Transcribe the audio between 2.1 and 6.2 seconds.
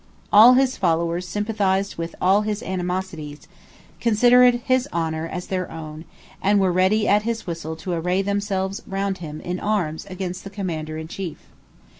all his animosities, considered his honour as their own,